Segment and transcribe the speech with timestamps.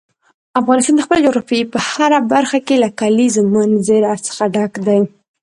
[0.59, 5.01] افغانستان د خپلې جغرافیې په هره برخه کې له کلیزو منظره څخه ډک دی.